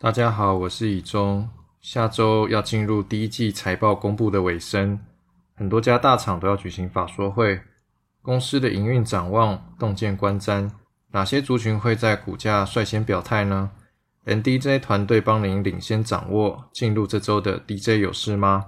[0.00, 1.48] 大家好，我是以中。
[1.80, 5.00] 下周要进入第一季财报公布的尾声，
[5.56, 7.60] 很多家大厂都要举行法说会，
[8.22, 10.70] 公司的营运展望、洞见观瞻，
[11.10, 13.72] 哪些族群会在股价率先表态呢
[14.24, 18.66] ？NDJ 团队帮您领先掌握进入这周的 DJ 有事吗？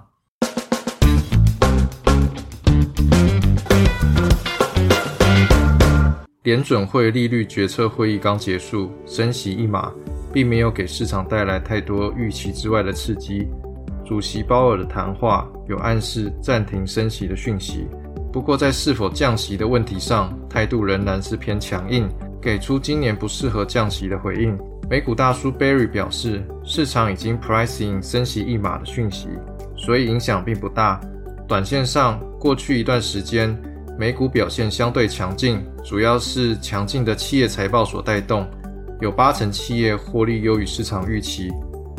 [6.43, 9.93] 联准会利率决策会议刚结束，升息一码，
[10.33, 13.47] 并没有给市场带来太多预期之外的刺激。
[14.05, 17.87] 主席鲍尔的谈话有暗示暂停升息的讯息，
[18.31, 22.09] 不过在是否降息的问题上，态度仍然是偏强硬，
[22.41, 24.57] 给出今年不适合降息的回应。
[24.89, 29.29] 美股大叔 Barry 表示，市场已经 pricing 升息一码的讯息，
[29.77, 30.99] 所以影响并不大。
[31.47, 33.57] 短线上，过去一段时间。
[33.99, 38.49] 美股表现相对强劲，主要是强劲的企业财报所带动，
[39.01, 41.51] 有八成企业获利优于市场预期。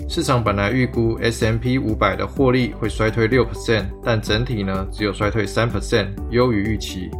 [0.09, 7.11] 市场本来预估 S M P 五百的获利会衰退六 percent，但整体呢只有衰退三 percent，优于预期。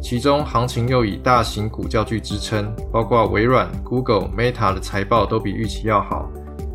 [0.00, 6.30] 其中行情又以大型股较具支撑，包括微软、Google、Meta 的财报都比预期要好，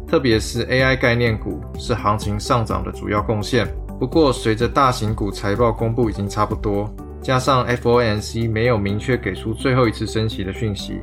[0.07, 3.67] 特别是 A I 概念股是行情上涨的主要贡献。
[3.99, 6.93] 不过，随着大型股财报公布已经差不多。
[7.21, 11.02] 加上 FOMC 没有明确给出最后一次升息的讯息，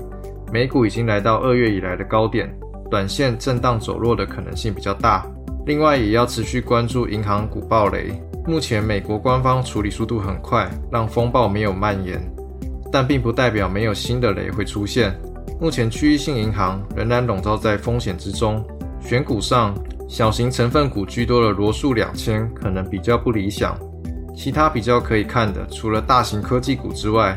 [0.53, 2.49] 美股已经来到二月以来的高点，
[2.91, 5.27] 短线震荡走弱的可能性比较大。
[5.67, 8.13] 另外，也要持续关注银行股暴雷。
[8.47, 12.21] 目前美国官方处理速度很快，让风暴没有蔓延，
[12.93, 15.13] 但并不代表没有新的雷会出现。
[15.61, 18.65] 目前区域性银行仍然笼罩在风险之中，
[19.01, 19.75] 选股上
[20.09, 23.77] 小型成分股居多的罗素两千可能比较不理想。
[24.37, 27.37] 其他比较可以看的，除了大型科技股之外，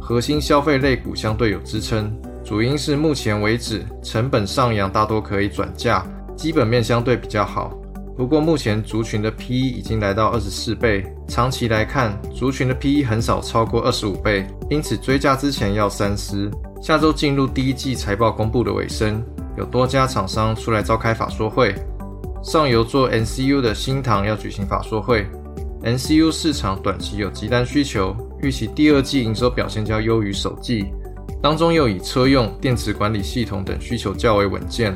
[0.00, 2.16] 核心消费类股相对有支撑。
[2.46, 7.76] 主因是目前为止成本上扬大多可以转嫁，基本面相对比较好。
[8.16, 16.48] 不过目前族群的 P/E 已经来到二十四倍，长期来看族群的 P/E 很少超过二十五倍，因此追加之前要三思。
[16.80, 19.20] 下周进入第一季财报公布的尾声，
[19.58, 21.74] 有多家厂商出来召开法说会。
[22.44, 25.26] 上游做 NCU 的新唐要举行法说会。
[25.82, 30.86] NCU 市场短期有急单需求，预期第二季营收表现较优于首季，
[31.46, 34.92] 当中又以车用电池管理系统等需求较为稳健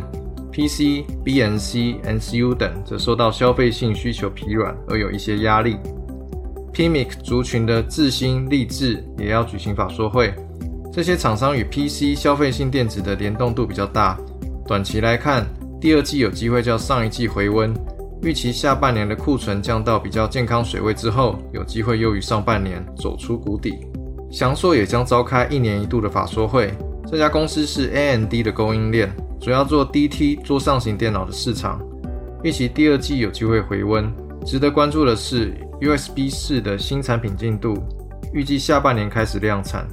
[0.51, 5.77] ，PC、BNC、NCU 等则受到消费性需求疲软而有一些压力。
[6.73, 10.35] PMIC 族群的智新、立志也要举行法说会，
[10.93, 14.19] 这些厂商与 PC 消费性电子的联动度比较大，
[14.67, 15.47] 短期来看，
[15.81, 17.73] 第二季有机会较上一季回温。
[18.23, 23.87] 预期下半年的库存降到比较健康水位之后，有机会优于上半年走出谷底。
[24.31, 26.73] 翔硕也将召开一年一度的法说会。
[27.11, 31.81] 这家公司是 AMD 的供应链，主要做 DT 桌上型电脑的市场。
[32.45, 34.11] 预期第二季有机会回温。
[34.47, 37.77] 值得关注的是 USB 四的新产品进度，
[38.33, 39.87] 预计下半年开始量产。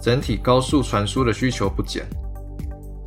[0.00, 2.06] 整体高速传输的需求不减。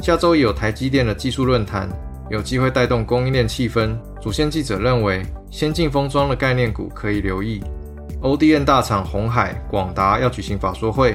[0.02, 1.90] 下周有台积电的技术论坛。
[2.30, 3.96] 有机会带动供应链气氛。
[4.22, 7.62] 主线记者认为，先进封装的概念股可以留意。
[8.24, 11.14] ODN 大厂红海、广达要举行法说会。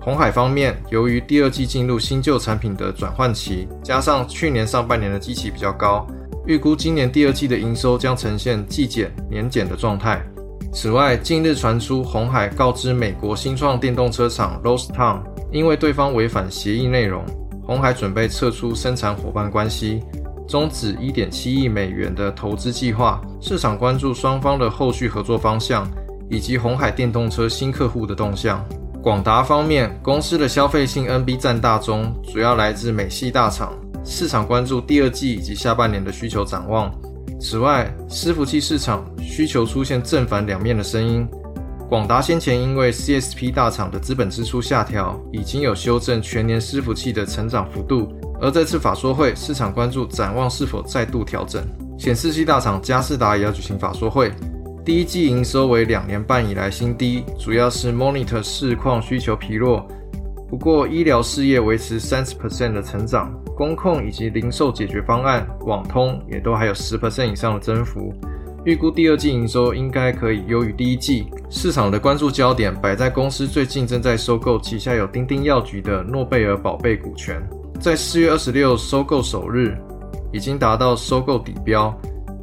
[0.00, 6.06] 红海方面，由于第二季进入新旧产品的转换期，加上去年上半年的基期比较高，
[6.46, 10.24] 预估今年第二季的营收将呈现季减年减的状态。
[10.72, 17.24] 此外，近日传出红海告知美国新创电动车厂 r o s e t o w n 因为对方违反协议内容，
[17.64, 20.00] 红海准备撤出生产伙伴关系。
[20.46, 25.84] 终止一点七亿美元的投资计划，市场关注双方的后续合作方向，
[26.28, 28.64] 以及红海电动车新客户的动向。
[29.02, 33.72] 广达方面，公司的消费性 NB 占大中，主要来自美系大厂，
[34.04, 36.92] 市场关注第二季以及下半年的需求展望。
[37.40, 41.28] 此外，伺服器市场需求出现正反两面的声音。
[41.88, 48.12] 广达先前因为 CSP 大厂的资本支出下调，已经有修正全年伺服器的成长幅度。
[48.40, 51.62] 而这次法说会，市场关注展望是否再度调整。
[51.96, 54.32] 显示器大厂嘉士达也要举行法说会，
[54.86, 59.84] 第一季营收为两年半以来新低，主要是 monitor 市况需求疲弱。
[60.48, 68.14] 不过医疗事业维持三十 percent 的成长，工控以及零售解决方案、网通也都还有十 percent 以上的增幅。
[68.64, 71.26] 预估第二季营收应该可以优于第一季。
[71.50, 77.42] 市场的关注焦点摆在公司最近正在收购旗下有丁丁药局的诺贝尔宝贝股权。
[77.80, 79.76] 在四月二十六收购首日，
[80.32, 81.92] 已经达到收购底标。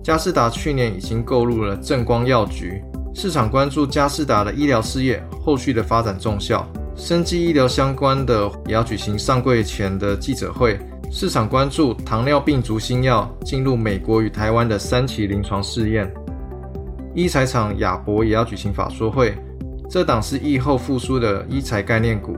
[0.03, 2.83] 嘉士达去年已经购入了正光药局，
[3.15, 6.69] 市场关注嘉士达的医疗事业后续的发展重效。
[6.93, 10.77] 生技医疗相关的也要举行上柜前的记者会，
[11.09, 16.13] 市场关注糖尿病足新药进入美国与台湾的三期临床试验。
[17.15, 19.33] 医材厂亚博也要举行法说会，
[19.89, 22.35] 这档是疫后复苏的医材概念股，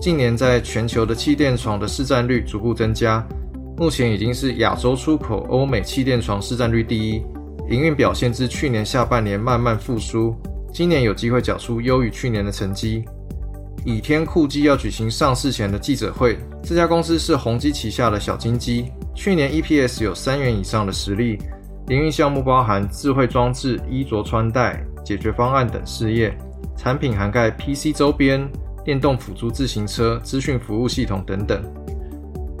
[0.00, 3.24] 近年在全球的气垫床的市占率逐步增加，
[3.78, 7.22] 目前已经是亚洲出口欧美气垫床市占率第一，
[7.68, 10.34] 营运表现自去年下半年慢慢复苏，
[10.72, 13.04] 今年有机会缴出优于去年的成绩。
[13.84, 21.38] 倚天酷基要举行上市前的记者会，这家公司是宏基旗下的小金鸡，去年 EPS 有三元以上的实力。
[21.88, 26.34] 营运项目包含智慧装置、衣着穿戴、解决方案等事业，
[26.78, 28.50] 产品涵盖 PC 周边、
[28.82, 31.62] 电动辅助自行车、资讯服务系统等等。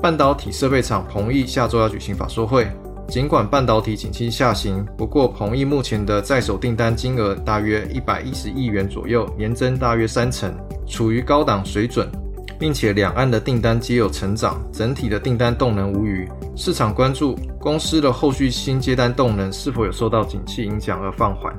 [0.06, 2.68] 半导体设备厂鹏毅下周要举行法说会，
[3.08, 10.54] 尽管半导体景气下行，不过鹏毅目前的在手订单金额大约一百一十亿元左右，年增大约三成，
[10.86, 12.08] 处于高档水准。
[12.56, 16.28] 并且两岸的订单皆有成长，整体的订单动能无虞。
[16.54, 21.52] 市场关注公司的后续新接单动能是否有受到景气影响而放缓。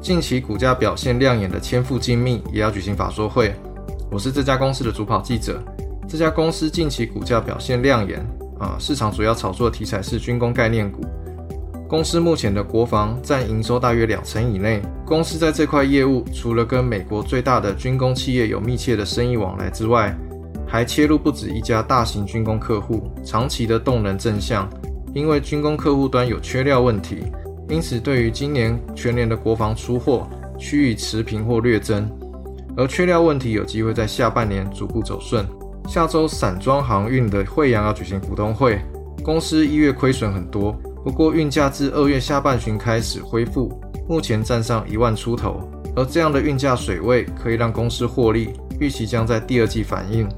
[0.00, 3.54] 近期股价表现亮眼的千富精密也要举行法说会。
[4.10, 5.62] 我是这家公司的主跑记者。
[6.10, 8.18] 这家公司近期股价表现亮眼，
[8.58, 11.06] 啊，市场主要炒作题材是军工概念股。
[11.86, 14.82] 公司目前的国防占营收大约两成以内。
[15.06, 20.12] 公司在这块业务除了跟美国最大的军工企业有密切的生意往来之外，
[20.66, 24.68] 还切入不止一家大型军工客户，长期的动能正向，
[25.14, 27.22] 因为军工客户端有缺料问题，
[27.68, 30.28] 因此对于今年全年的国防出货
[30.58, 32.10] 趋于持平或略增，
[32.76, 35.46] 而缺料问题有机会在下半年逐步走顺。
[35.88, 38.80] 下周散装航运的惠阳要举行股东会，
[39.24, 40.72] 公司一月亏损很多，
[41.04, 43.72] 不过运价自二月下半旬开始恢复，
[44.08, 50.28] 目前站上一万出头，而这样的运价水位可以让公司获利，预期将在第二季反映。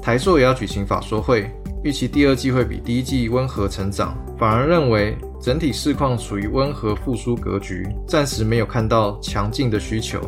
[0.00, 1.50] 台硕也要举行法说会，
[1.82, 10.20] 预期第二季会比第一季温和成长，反而认为整体市况处于温和复苏格局，暂时没有看到强劲的需求，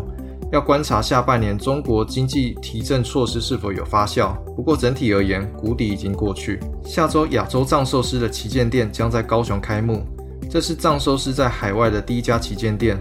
[0.53, 4.35] 要观察下半年中国经济提振措施是否有发酵。
[4.55, 6.61] 不过整体而言，谷底已经过去。
[6.85, 10.05] 下周亚洲藏寿司的旗舰店将在高雄开幕，
[10.49, 12.97] 这是藏寿司在海外的第一家旗舰店，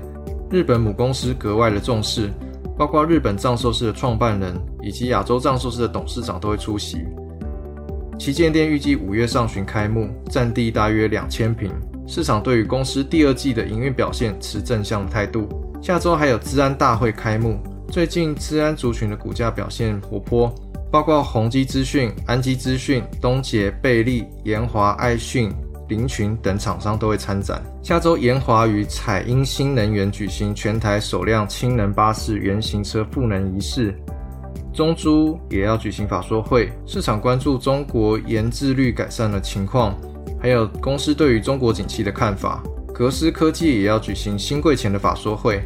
[0.49, 2.31] 日本母公司格外的重视。
[2.77, 4.53] 包括日本藏寿司的创办人
[4.83, 7.05] 以及亚洲藏寿司的董事长都会出席。
[8.19, 11.71] 旗舰店预计五月上旬开幕，占地大约两千平。
[12.05, 15.47] 市场对于公司第二季的营运表现持正向态度。
[15.85, 17.59] 下周还有资安大会开幕，
[17.89, 20.51] 最近资安族群的股价表现活泼，
[20.89, 25.53] 包括宏基资讯、安基资讯、东杰、贝利、研华、爱讯。
[25.87, 27.61] 林群等厂商都会参展。
[27.83, 33.95] 下周，研华与彩英新能源举行全台首辆氢能巴士原型车赋能仪式。
[34.73, 39.95] 中珠也要举行法说会，市场关注中国研制率改善的情况，
[40.41, 42.63] 还有公司对于中国景气的看法。
[42.97, 45.61] 格斯科技也要举行新贵前的法说会。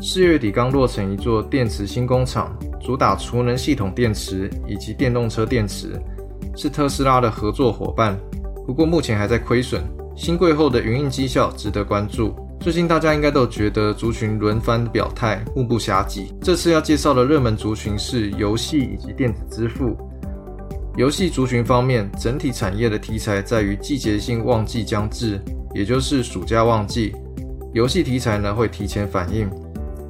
[0.00, 6.00] 四月底刚落成一座电池新工厂，主打储能系统电池以及电动车电池，
[6.56, 8.18] 是特斯拉的合作伙伴。
[8.66, 9.84] 不过目前还在亏损，
[10.16, 12.34] 新贵后的营运绩效值得关注。
[12.58, 16.24] 最近大家应该都觉得族群轮番表态，目不暇接。
[16.40, 19.94] 这次要介绍的热门族群是游戏以及电子支付。
[20.96, 25.38] 游戏族群方面，整体产业的题材在于季节性旺季将至，
[25.74, 27.14] 也就是暑假旺季，
[27.72, 29.48] 游戏题材呢会提前反应。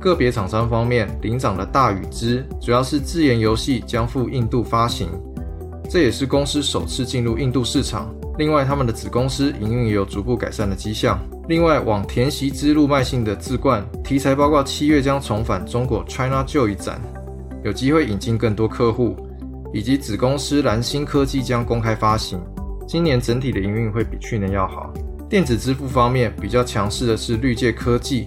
[0.00, 5.08] 个别厂商方面，领涨的大宇之主要是自研游戏将赴印度发行，
[5.88, 8.12] 这也是公司首次进入印度市场。
[8.38, 11.20] 另外，他们的子公司营运也有逐步改善的迹象。
[11.48, 17.00] 另外，往田袭之路迈进的智冠题材，包括七月将重返中国 China Joy 展，
[17.62, 19.14] 有机会引进更多客户，
[19.72, 22.40] 以及子公司蓝星科技将公开发行。
[22.88, 24.92] 今年整体的营运会比去年要好。
[25.32, 28.26] 电子支付方面比较强势的是绿界科技，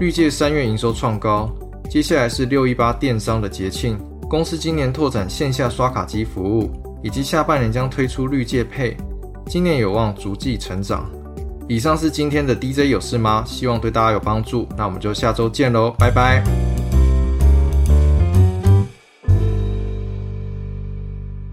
[0.00, 1.48] 绿界三月营收创高。
[1.88, 3.96] 接下来是六一八电商的节庆，
[4.28, 6.68] 公司今年拓展线下刷卡机服务，
[7.04, 8.96] 以及下半年将推出绿界配。
[9.46, 11.08] 今年有望逐季成长。
[11.68, 13.44] 以上是今天的 DJ 有事吗？
[13.46, 14.68] 希望对大家有帮助。
[14.76, 16.42] 那我们就下周见喽，拜拜。